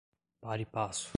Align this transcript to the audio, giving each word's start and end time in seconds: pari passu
pari 0.41 0.65
passu 0.65 1.09